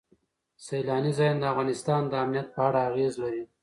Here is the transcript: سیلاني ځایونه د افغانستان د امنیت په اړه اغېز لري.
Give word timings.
سیلاني 0.65 1.11
ځایونه 1.17 1.39
د 1.41 1.45
افغانستان 1.53 2.01
د 2.07 2.13
امنیت 2.23 2.47
په 2.55 2.61
اړه 2.67 2.79
اغېز 2.89 3.13
لري. 3.23 3.43